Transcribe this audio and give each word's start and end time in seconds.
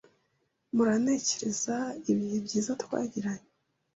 mpora 0.73 0.93
ntekereza 1.03 1.75
ibihe 2.11 2.37
byiza 2.45 2.71
twagiranye. 2.83 3.47